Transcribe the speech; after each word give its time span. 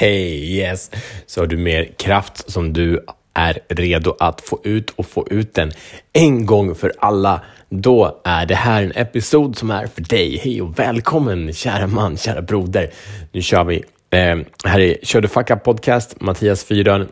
Hej, 0.00 0.56
yes! 0.58 0.90
Så 1.26 1.40
har 1.40 1.46
du 1.46 1.56
mer 1.56 1.92
kraft 1.96 2.50
som 2.50 2.72
du 2.72 3.04
är 3.34 3.58
redo 3.68 4.16
att 4.20 4.40
få 4.40 4.60
ut 4.64 4.90
och 4.90 5.06
få 5.06 5.28
ut 5.30 5.54
den 5.54 5.72
en 6.12 6.46
gång 6.46 6.74
för 6.74 6.92
alla. 6.98 7.40
Då 7.68 8.20
är 8.24 8.46
det 8.46 8.54
här 8.54 8.82
en 8.82 8.92
episod 8.94 9.58
som 9.58 9.70
är 9.70 9.86
för 9.86 10.02
dig. 10.02 10.40
Hej 10.44 10.62
och 10.62 10.78
välkommen 10.78 11.52
kära 11.52 11.86
man, 11.86 12.16
kära 12.16 12.42
broder. 12.42 12.90
Nu 13.32 13.42
kör 13.42 13.64
vi. 13.64 13.76
Eh, 14.10 14.38
här 14.64 14.80
är 14.80 14.96
Kör 15.02 15.20
du 15.20 15.28
Fuck 15.28 15.50
Up 15.50 15.64
Podcast, 15.64 16.20
Mattias 16.20 16.64
Fyrön. 16.64 17.08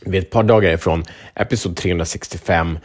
Vi 0.00 0.18
är 0.18 0.22
ett 0.22 0.30
par 0.30 0.42
dagar 0.42 0.72
ifrån 0.72 1.04
episod 1.34 1.76
365. 1.76 2.78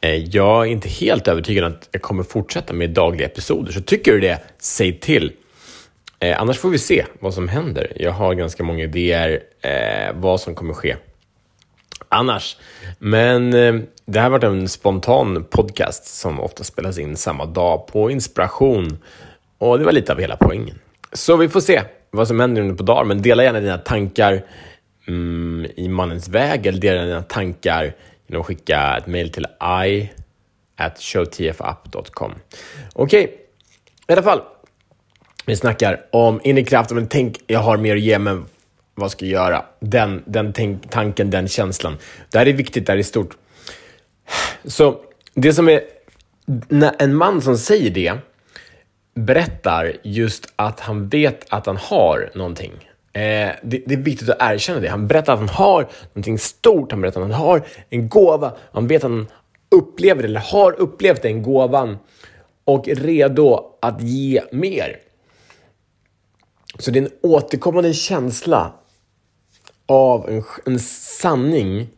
Eh, 0.00 0.14
jag 0.14 0.66
är 0.66 0.70
inte 0.70 0.88
helt 0.88 1.28
övertygad 1.28 1.64
att 1.64 1.88
jag 1.92 2.02
kommer 2.02 2.22
fortsätta 2.22 2.72
med 2.72 2.90
dagliga 2.90 3.26
episoder, 3.26 3.72
så 3.72 3.80
tycker 3.80 4.12
du 4.12 4.20
det, 4.20 4.40
säg 4.58 5.00
till. 5.00 5.32
Eh, 6.26 6.40
annars 6.40 6.58
får 6.58 6.70
vi 6.70 6.78
se 6.78 7.06
vad 7.20 7.34
som 7.34 7.48
händer. 7.48 7.92
Jag 7.96 8.12
har 8.12 8.34
ganska 8.34 8.64
många 8.64 8.84
idéer 8.84 9.40
eh, 9.60 10.14
vad 10.14 10.40
som 10.40 10.54
kommer 10.54 10.74
ske 10.74 10.96
annars. 12.08 12.56
Men 12.98 13.54
eh, 13.54 13.74
det 14.04 14.18
här 14.18 14.22
har 14.22 14.30
varit 14.30 14.44
en 14.44 14.68
spontan 14.68 15.44
podcast 15.44 16.06
som 16.06 16.40
ofta 16.40 16.64
spelas 16.64 16.98
in 16.98 17.16
samma 17.16 17.46
dag 17.46 17.86
på 17.86 18.10
inspiration. 18.10 18.98
Och 19.58 19.78
det 19.78 19.84
var 19.84 19.92
lite 19.92 20.12
av 20.12 20.20
hela 20.20 20.36
poängen. 20.36 20.78
Så 21.12 21.36
vi 21.36 21.48
får 21.48 21.60
se 21.60 21.82
vad 22.10 22.28
som 22.28 22.40
händer 22.40 22.62
under 22.62 22.74
på 22.74 22.82
dagen, 22.82 23.08
men 23.08 23.22
dela 23.22 23.44
gärna 23.44 23.60
dina 23.60 23.78
tankar 23.78 24.42
mm, 25.08 25.70
i 25.76 25.88
mannens 25.88 26.28
väg 26.28 26.66
eller 26.66 26.80
dela 26.80 27.02
dina 27.02 27.22
tankar 27.22 27.94
genom 28.26 28.40
att 28.40 28.46
skicka 28.46 28.96
ett 28.96 29.06
mail 29.06 29.32
till 29.32 29.46
i 29.86 30.10
at 30.76 30.98
showtfapp.com. 31.00 32.34
Okej, 32.92 33.24
okay. 33.24 33.36
i 34.08 34.12
alla 34.12 34.22
fall. 34.22 34.40
Vi 35.46 35.56
snackar 35.56 36.00
om 36.10 36.40
inre 36.44 36.64
kraft, 36.64 36.90
men 36.90 37.08
tänk, 37.08 37.40
jag 37.46 37.60
har 37.60 37.76
mer 37.76 37.96
att 37.96 38.02
ge, 38.02 38.18
men 38.18 38.44
vad 38.94 39.10
ska 39.10 39.26
jag 39.26 39.32
göra? 39.32 39.64
Den, 39.80 40.22
den 40.26 40.52
tänk, 40.52 40.90
tanken, 40.90 41.30
den 41.30 41.48
känslan. 41.48 41.96
Det 42.30 42.38
här 42.38 42.46
är 42.46 42.52
viktigt, 42.52 42.86
det 42.86 42.92
här 42.92 42.98
är 42.98 43.02
stort. 43.02 43.36
Så 44.64 45.00
det 45.34 45.52
som 45.52 45.68
är, 45.68 45.80
när 46.68 46.92
en 46.98 47.14
man 47.14 47.42
som 47.42 47.58
säger 47.58 47.90
det 47.90 48.18
berättar 49.14 49.92
just 50.02 50.52
att 50.56 50.80
han 50.80 51.08
vet 51.08 51.46
att 51.48 51.66
han 51.66 51.76
har 51.76 52.30
någonting. 52.34 52.72
Eh, 53.12 53.20
det, 53.62 53.82
det, 53.86 53.94
är 53.94 54.02
viktigt 54.02 54.28
att 54.28 54.36
erkänna 54.40 54.80
det. 54.80 54.88
Han 54.88 55.06
berättar 55.06 55.32
att 55.32 55.38
han 55.38 55.48
har 55.48 55.88
någonting 56.12 56.38
stort, 56.38 56.92
han 56.92 57.00
berättar 57.00 57.20
att 57.20 57.30
han 57.30 57.40
har 57.40 57.62
en 57.90 58.08
gåva. 58.08 58.52
Han 58.72 58.86
vet 58.86 59.04
att 59.04 59.10
han 59.10 59.26
upplever 59.70 60.24
eller 60.24 60.40
har 60.40 60.80
upplevt 60.80 61.22
den 61.22 61.42
gåvan 61.42 61.98
och 62.64 62.88
är 62.88 62.94
redo 62.94 63.64
att 63.80 64.02
ge 64.02 64.42
mer. 64.52 65.05
Så 66.86 66.92
det 66.92 66.98
är 66.98 67.02
en 67.02 67.10
återkommande 67.22 67.94
känsla 67.94 68.72
av 69.86 70.30
en, 70.30 70.42
en 70.66 70.78
sanning 70.80 71.88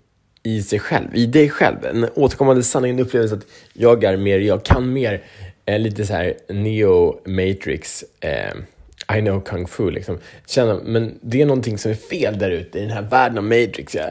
i 0.42 0.62
sig 0.62 0.78
själv, 0.78 1.06
i 1.14 1.27
dig 1.27 1.50
själv. 1.50 1.84
En 1.84 2.08
återkommande 2.14 2.62
sanning, 2.62 2.91
en 2.91 2.98
upplevelse 2.98 3.34
att 3.34 3.47
jag 3.72 4.05
är 4.05 4.17
mer, 4.17 4.39
jag 4.39 4.64
kan 4.64 4.92
mer. 4.92 5.22
Eh, 5.67 5.78
lite 5.78 6.06
så 6.06 6.12
här 6.12 6.34
Neo 6.48 7.20
Matrix, 7.25 8.05
eh, 8.20 9.19
I 9.19 9.20
know 9.20 9.41
kung 9.41 9.67
fu 9.67 9.91
liksom. 9.91 10.19
Känna, 10.47 10.80
men 10.84 11.19
det 11.23 11.42
är 11.42 11.47
någonting 11.47 11.78
som 11.78 11.91
är 11.91 11.95
fel 11.95 12.39
där 12.39 12.50
ute 12.50 12.78
i 12.78 12.83
den 12.83 12.91
här 12.91 13.02
världen 13.02 13.39
av 13.39 13.45
Matrix. 13.45 13.95
Ja. 13.95 14.11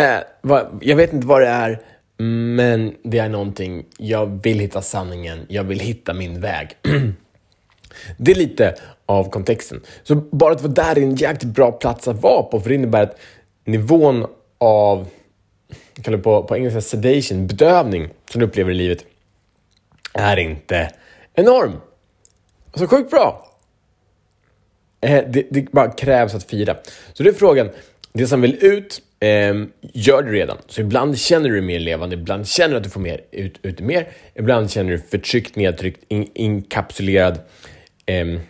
eh, 0.00 0.20
vad, 0.40 0.78
jag 0.82 0.96
vet 0.96 1.12
inte 1.12 1.26
vad 1.26 1.40
det 1.40 1.48
är, 1.48 1.80
men 2.56 2.94
det 3.02 3.18
är 3.18 3.28
någonting, 3.28 3.84
jag 3.98 4.42
vill 4.42 4.58
hitta 4.58 4.82
sanningen, 4.82 5.46
jag 5.48 5.64
vill 5.64 5.80
hitta 5.80 6.14
min 6.14 6.40
väg. 6.40 6.68
det 8.16 8.30
är 8.30 8.36
lite 8.36 8.74
av 9.06 9.30
kontexten. 9.30 9.80
Så 10.02 10.14
bara 10.14 10.52
att 10.52 10.62
vara 10.62 10.72
där 10.72 10.98
är 10.98 11.02
en 11.02 11.14
jäkligt 11.14 11.54
bra 11.54 11.72
plats 11.72 12.08
att 12.08 12.22
vara 12.22 12.42
på, 12.42 12.60
för 12.60 12.68
det 12.68 12.74
innebär 12.74 13.02
att 13.02 13.18
nivån 13.64 14.26
av, 14.58 15.08
jag 15.94 16.04
kallar 16.04 16.18
det 16.18 16.24
på, 16.24 16.42
på 16.42 16.56
engelska 16.56 16.80
sedation, 16.80 17.46
bedövning 17.46 18.08
som 18.30 18.38
du 18.38 18.46
upplever 18.46 18.70
i 18.70 18.74
livet, 18.74 19.04
är 20.12 20.36
inte 20.36 20.90
enorm. 21.34 21.72
Alltså 22.72 22.96
sjukt 22.96 23.10
bra. 23.10 23.50
Eh, 25.00 25.24
det, 25.28 25.46
det 25.50 25.72
bara 25.72 25.90
krävs 25.90 26.34
att 26.34 26.44
fira. 26.44 26.76
Så 27.12 27.22
det 27.22 27.28
är 27.28 27.34
frågan, 27.34 27.70
det 28.12 28.26
som 28.26 28.40
vill 28.40 28.64
ut, 28.64 29.02
eh, 29.20 29.54
gör 29.80 30.22
du 30.22 30.32
redan. 30.32 30.56
Så 30.66 30.80
ibland 30.80 31.18
känner 31.18 31.48
du 31.48 31.54
dig 31.54 31.64
mer 31.64 31.80
levande, 31.80 32.14
ibland 32.16 32.48
känner 32.48 32.70
du 32.70 32.76
att 32.76 32.84
du 32.84 32.90
får 32.90 33.00
mer, 33.00 33.20
ut, 33.30 33.58
ut 33.62 33.80
mer, 33.80 34.08
ibland 34.34 34.70
känner 34.70 34.90
du 34.90 34.98
förtryckt, 34.98 35.56
nedtryckt, 35.56 36.04
in, 36.08 36.30
inkapsulerad. 36.34 37.38
Um, 38.06 38.40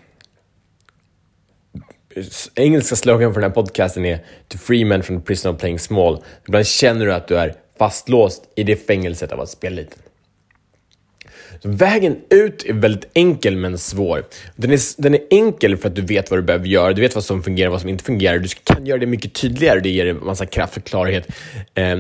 engelska 2.54 2.96
slogan 2.96 3.34
för 3.34 3.40
den 3.40 3.50
här 3.50 3.54
podcasten 3.54 4.04
är 4.04 4.18
To 4.48 4.58
free 4.58 4.84
men 4.84 5.02
from 5.02 5.20
the 5.20 5.26
prison 5.26 5.54
of 5.54 5.60
playing 5.60 5.78
small. 5.78 6.22
Ibland 6.46 6.66
känner 6.66 7.06
du 7.06 7.14
att 7.14 7.28
du 7.28 7.36
är 7.36 7.54
fastlåst 7.78 8.42
i 8.56 8.62
det 8.62 8.76
fängelset 8.76 9.32
av 9.32 9.40
att 9.40 9.48
spela 9.48 9.76
liten. 9.76 9.98
Så 11.62 11.68
vägen 11.68 12.16
ut 12.30 12.64
är 12.64 12.72
väldigt 12.72 13.10
enkel 13.14 13.56
men 13.56 13.78
svår. 13.78 14.24
Den 14.56 14.70
är, 14.72 15.02
den 15.02 15.14
är 15.14 15.20
enkel 15.30 15.76
för 15.76 15.88
att 15.88 15.94
du 15.94 16.02
vet 16.02 16.30
vad 16.30 16.38
du 16.38 16.42
behöver 16.42 16.66
göra, 16.66 16.92
du 16.92 17.02
vet 17.02 17.14
vad 17.14 17.24
som 17.24 17.42
fungerar 17.42 17.68
och 17.68 17.72
vad 17.72 17.80
som 17.80 17.90
inte 17.90 18.04
fungerar. 18.04 18.38
Du 18.38 18.48
kan 18.64 18.86
göra 18.86 18.98
det 18.98 19.06
mycket 19.06 19.34
tydligare, 19.34 19.80
det 19.80 19.88
ger 19.88 20.06
en 20.06 20.24
massa 20.24 20.46
kraft 20.46 20.76
och 20.76 20.84
klarhet. 20.84 21.28
Eh, 21.74 21.98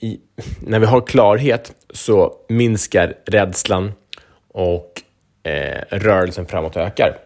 i, 0.00 0.20
när 0.60 0.78
vi 0.78 0.86
har 0.86 1.06
klarhet 1.06 1.72
så 1.90 2.32
minskar 2.48 3.14
rädslan 3.26 3.92
och 4.48 5.02
eh, 5.48 5.98
rörelsen 5.98 6.46
framåt 6.46 6.76
ökar. 6.76 7.16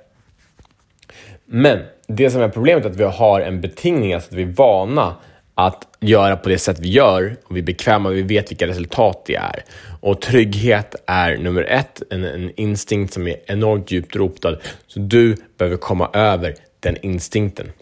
Men 1.44 1.78
det 2.06 2.30
som 2.30 2.42
är 2.42 2.48
problemet 2.48 2.84
är 2.84 2.90
att 2.90 2.96
vi 2.96 3.04
har 3.04 3.40
en 3.40 3.60
betingning, 3.60 4.14
alltså 4.14 4.30
att 4.30 4.36
vi 4.36 4.42
är 4.42 4.46
vana 4.46 5.16
att 5.54 5.88
göra 6.00 6.36
på 6.36 6.48
det 6.48 6.58
sätt 6.58 6.78
vi 6.80 6.88
gör 6.88 7.36
och 7.44 7.56
vi 7.56 7.60
är 7.60 7.64
bekväma, 7.64 8.08
vi 8.08 8.22
vet 8.22 8.50
vilka 8.50 8.66
resultat 8.66 9.22
det 9.26 9.34
är. 9.34 9.64
Och 10.00 10.20
trygghet 10.20 10.94
är 11.06 11.36
nummer 11.36 11.62
ett, 11.62 12.02
en, 12.10 12.24
en 12.24 12.50
instinkt 12.56 13.14
som 13.14 13.28
är 13.28 13.36
enormt 13.46 13.90
djupt 13.90 14.16
rotad. 14.16 14.60
Så 14.86 15.00
du 15.00 15.36
behöver 15.58 15.76
komma 15.76 16.10
över 16.12 16.54
den 16.80 16.96
instinkten. 17.02 17.72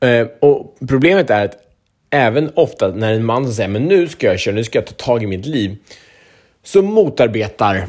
Eh, 0.00 0.26
och 0.40 0.76
Problemet 0.88 1.30
är 1.30 1.44
att 1.44 1.56
även 2.10 2.50
ofta 2.54 2.88
när 2.88 3.12
en 3.12 3.24
man 3.24 3.52
säger 3.52 3.68
men 3.68 3.84
nu 3.84 4.08
ska 4.08 4.26
jag 4.26 4.38
köra, 4.38 4.54
nu 4.54 4.64
ska 4.64 4.78
jag 4.78 4.86
ta 4.86 4.92
tag 4.92 5.22
i 5.22 5.26
mitt 5.26 5.46
liv, 5.46 5.76
så 6.62 6.82
motarbetar 6.82 7.86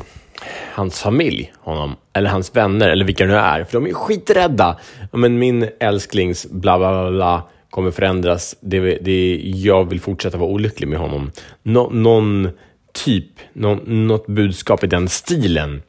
hans 0.73 1.01
familj 1.01 1.53
honom, 1.59 1.95
eller 2.13 2.29
hans 2.29 2.55
vänner, 2.55 2.89
eller 2.89 3.05
vilka 3.05 3.23
det 3.25 3.31
nu 3.31 3.37
är, 3.37 3.63
för 3.63 3.73
de 3.73 3.87
är 3.87 3.93
skiträdda. 3.93 4.79
Men 5.11 5.39
min 5.39 5.69
älsklings 5.79 6.47
bla 6.49 6.77
bla 6.77 7.01
bla, 7.01 7.11
bla 7.11 7.43
kommer 7.69 7.91
förändras. 7.91 8.55
Det, 8.59 8.79
det, 8.79 9.41
jag 9.43 9.89
vill 9.89 9.99
fortsätta 9.99 10.37
vara 10.37 10.49
olycklig 10.49 10.87
med 10.87 10.99
honom. 10.99 11.31
Nå, 11.63 11.89
någon 11.89 12.49
typ, 12.93 13.31
nå, 13.53 13.75
något 13.85 14.27
budskap 14.27 14.83
i 14.83 14.87
den 14.87 15.09
stilen 15.09 15.81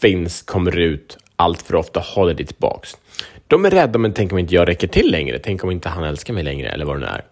finns, 0.00 0.42
kommer 0.42 0.78
ut 0.78 1.18
allt 1.36 1.62
för 1.62 1.74
ofta, 1.74 2.00
håller 2.00 2.34
dig 2.34 2.46
tillbaks. 2.46 2.96
De 3.46 3.64
är 3.64 3.70
rädda, 3.70 3.98
men 3.98 4.12
tänk 4.12 4.32
om 4.32 4.38
inte 4.38 4.54
jag 4.54 4.68
räcker 4.68 4.88
till 4.88 5.10
längre? 5.10 5.38
Tänk 5.38 5.64
om 5.64 5.70
inte 5.70 5.88
han 5.88 6.04
älskar 6.04 6.34
mig 6.34 6.42
längre, 6.42 6.68
eller 6.68 6.84
vad 6.84 6.96
det 6.96 7.00
nu 7.00 7.06
är. 7.06 7.24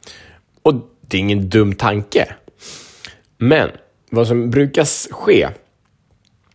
Och 0.63 0.75
det 1.01 1.17
är 1.17 1.21
ingen 1.21 1.49
dum 1.49 1.75
tanke. 1.75 2.35
Men 3.39 3.71
vad 4.11 4.29
som 4.29 4.51
brukar 4.51 5.13
ske 5.13 5.49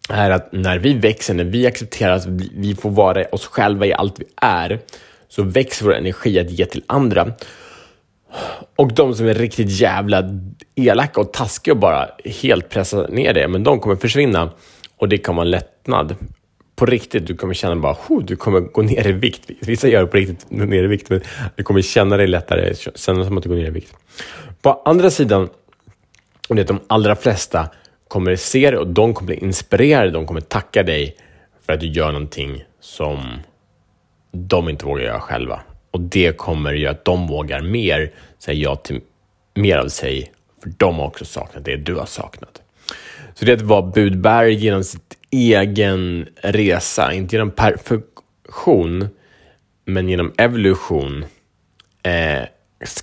är 0.10 0.32
att 0.32 0.52
när 0.52 0.80
vi 0.80 0.94
växer, 0.94 1.34
när 1.34 1.44
vi 1.44 1.68
accepterar 1.68 2.16
att 2.16 2.28
vi 2.56 2.76
får 2.76 2.90
vara 2.90 3.26
oss 3.26 3.46
själva 3.46 3.86
i 3.86 3.94
allt 3.94 4.20
vi 4.20 4.26
är, 4.36 4.80
så 5.28 5.44
växer 5.44 5.86
vår 5.86 5.96
energi 5.96 6.40
att 6.40 6.52
ge 6.52 6.66
till 6.66 6.84
andra. 6.88 7.32
Och 8.76 8.94
de 8.94 9.16
som 9.16 9.28
är 9.28 9.34
riktigt 9.34 9.70
jävla 9.70 10.24
elaka 10.76 11.22
och 11.22 11.34
taskiga 11.34 11.74
och 11.74 11.80
bara 11.80 12.10
helt 12.42 12.70
pressar 12.70 13.08
ner 13.08 13.34
det, 13.34 13.48
men 13.48 13.64
de 13.64 13.80
kommer 13.80 13.96
försvinna 13.96 14.52
och 14.98 15.10
det 15.10 15.18
kommer 15.18 15.36
vara 15.36 15.46
en 15.46 15.52
lättnad. 15.52 16.16
På 16.76 16.86
riktigt, 16.86 17.28
du 17.28 17.36
kommer 17.36 17.54
känna 17.54 17.76
bara, 17.76 17.98
du 18.22 18.36
kommer 18.36 18.60
gå 18.60 18.82
ner 18.82 19.08
i 19.08 19.12
vikt. 19.12 19.50
Vissa 19.62 19.88
gör 19.88 20.02
det 20.02 20.08
på 20.08 20.18
riktigt, 20.18 20.52
ner 20.52 20.84
i 20.84 20.88
vikt, 20.88 21.10
men 21.10 21.22
du 21.56 21.64
kommer 21.64 21.82
känna 21.82 22.18
dig 22.18 22.28
lättare, 22.28 22.74
känna 22.96 23.26
som 23.26 23.38
att 23.38 23.44
du 23.44 23.50
går 23.50 23.56
ner 23.56 23.68
i 23.68 23.70
vikt. 23.70 23.94
På 24.62 24.82
andra 24.86 25.10
sidan, 25.10 25.50
och 26.50 26.56
det 26.56 26.62
är 26.62 26.66
de 26.66 26.80
allra 26.88 27.16
flesta 27.16 27.70
kommer 28.08 28.36
se 28.36 28.72
det 28.72 28.78
och 28.78 28.88
de 28.88 29.14
kommer 29.14 29.28
bli 29.28 29.36
inspirerade, 29.36 30.12
de 30.12 30.26
kommer 30.26 30.42
tacka 30.42 30.84
dig 30.84 31.16
för 31.66 31.74
att 31.74 31.80
du 31.80 31.88
gör 31.88 32.12
någonting 32.12 32.64
som 32.80 33.40
de 34.32 34.70
inte 34.70 34.86
vågar 34.86 35.04
göra 35.04 35.20
själva. 35.20 35.60
Och 35.92 36.02
det 36.02 36.38
kommer 36.38 36.74
göra 36.74 36.92
att 36.92 37.06
de 37.06 37.28
vågar 37.28 37.62
mer 37.62 38.12
säga 38.40 38.60
ja 38.60 38.76
till 38.76 39.02
mer 39.56 39.78
av 39.78 39.88
sig, 39.88 40.32
för 40.64 40.74
de 40.78 40.96
har 40.96 41.06
också 41.06 41.26
saknat 41.26 41.66
det 41.66 41.78
du 41.78 41.96
har 41.96 42.06
saknat. 42.06 42.62
Så 43.34 43.46
det 43.46 43.52
är 43.52 43.56
att 43.56 43.62
vara 43.62 43.82
budbärare 43.82 44.54
genom 44.54 44.84
sitt 44.84 45.18
egen 45.32 46.28
resa, 46.42 47.14
inte 47.14 47.36
genom 47.36 47.52
perfektion, 47.52 49.10
men 49.86 50.10
genom 50.10 50.34
evolution. 50.38 51.26
Eh, 52.04 52.44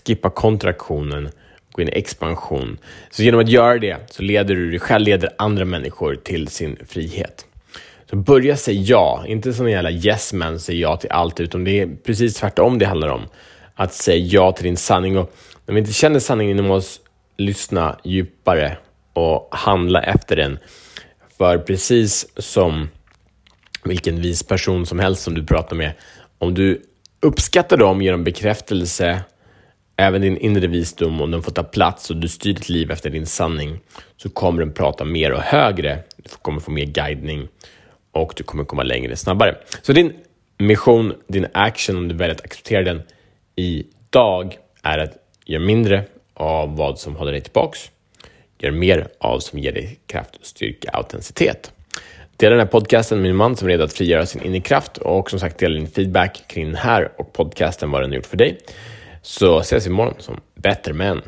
skippa 0.07 0.31
kontraktionen, 0.31 1.31
gå 1.75 1.83
in 1.83 1.89
i 1.89 1.93
expansion. 1.93 2.79
Så 3.11 3.23
genom 3.23 3.41
att 3.41 3.49
göra 3.49 3.79
det 3.79 3.97
så 4.11 4.23
leder 4.23 4.55
du 4.55 4.71
dig 4.71 4.81
själv, 4.81 5.05
leder 5.05 5.31
andra 5.39 5.65
människor 5.65 6.15
till 6.15 6.49
sin 6.49 6.79
frihet. 6.89 7.47
Så 8.11 8.17
börja 8.17 8.57
säga 8.57 8.81
ja, 8.81 9.25
inte 9.27 9.53
som 9.53 9.67
en 9.67 9.73
jävla 9.73 9.91
yes 9.91 10.33
man 10.33 10.61
säger 10.61 10.81
ja 10.81 10.97
till 10.97 11.11
allt, 11.11 11.41
utan 11.41 11.65
det 11.65 11.81
är 11.81 11.89
precis 12.05 12.35
tvärtom 12.35 12.79
det 12.79 12.87
handlar 12.87 13.09
om. 13.09 13.23
Att 13.75 13.95
säga 13.95 14.27
ja 14.27 14.53
till 14.53 14.65
din 14.65 14.77
sanning 14.77 15.19
och 15.19 15.35
när 15.67 15.75
vi 15.75 15.81
inte 15.81 15.93
känner 15.93 16.19
sanningen 16.19 16.59
inom 16.59 16.71
oss, 16.71 17.01
lyssna 17.37 17.99
djupare 18.05 18.77
och 19.13 19.49
handla 19.51 20.03
efter 20.03 20.37
den. 20.37 20.59
För 21.39 21.59
precis 21.59 22.27
som 22.37 22.89
vilken 23.85 24.21
vis 24.21 24.43
person 24.43 24.87
som 24.87 24.99
helst 24.99 25.23
som 25.23 25.35
du 25.35 25.47
pratar 25.47 25.77
med, 25.77 25.93
om 26.39 26.55
du 26.55 26.83
uppskattar 27.21 27.77
dem 27.77 28.03
genom 28.03 28.25
bekräftelse, 28.25 29.21
även 29.97 30.23
din 30.23 30.37
inre 30.37 30.67
visdom, 30.67 31.21
om 31.21 31.31
den 31.31 31.43
får 31.43 31.53
ta 31.53 31.63
plats 31.63 32.11
och 32.11 32.17
du 32.17 32.29
styr 32.29 32.55
ditt 32.55 32.69
liv 32.69 32.91
efter 32.91 33.11
din 33.11 33.27
sanning, 33.27 33.81
så 34.17 34.29
kommer 34.29 34.61
den 34.61 34.73
prata 34.73 35.05
mer 35.05 35.33
och 35.33 35.41
högre. 35.41 35.99
Du 36.17 36.31
kommer 36.43 36.61
få 36.61 36.71
mer 36.71 36.85
guidning 36.85 37.49
och 38.13 38.33
du 38.37 38.45
kommer 38.45 38.65
komma 38.65 38.83
längre 38.83 39.17
snabbare. 39.17 39.57
Så 39.83 39.93
din 39.93 40.13
mission, 40.59 41.15
din 41.27 41.47
action, 41.53 41.97
om 41.97 42.09
du 42.09 42.15
väljer 42.15 42.35
att 42.35 42.45
acceptera 42.45 42.83
den 42.83 43.03
idag, 43.57 44.57
är 44.83 44.99
att 44.99 45.13
göra 45.47 45.63
mindre 45.63 46.05
av 46.35 46.77
vad 46.77 46.99
som 46.99 47.17
håller 47.17 47.33
dig 47.33 47.41
tillbaks. 47.41 47.91
Gör 48.59 48.71
mer 48.71 49.09
av 49.19 49.39
som 49.39 49.59
ger 49.59 49.73
dig 49.73 49.99
kraft, 50.07 50.39
styrka, 50.43 50.91
autenticitet. 50.91 51.73
Dela 52.37 52.51
den 52.51 52.61
här 52.61 52.67
podcasten 52.67 53.19
med 53.19 53.23
min 53.23 53.37
man 53.37 53.57
som 53.57 53.69
är 53.69 53.73
redo 53.73 53.85
att 53.85 53.93
frigöra 53.93 54.27
sin 54.27 54.43
inre 54.43 54.61
kraft 54.61 54.99
och 54.99 55.31
som 55.31 55.41
sagt 55.41 55.59
dela 55.59 55.75
din 55.75 55.87
feedback 55.87 56.45
kring 56.49 56.67
den 56.67 56.75
här 56.75 57.13
och 57.17 57.33
podcasten, 57.33 57.91
vad 57.91 58.03
den 58.03 58.11
har 58.11 58.17
gjort 58.17 58.27
för 58.27 58.37
dig. 58.37 58.59
Så 59.27 59.61
ses 59.61 59.87
vi 59.87 59.91
imorgon 59.91 60.15
som 60.19 60.41
bättre 60.55 60.93
män. 60.93 61.23